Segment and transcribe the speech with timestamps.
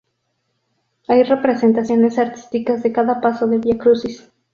[1.09, 4.31] Hay representaciones artísticas de cada paso del viacrucis.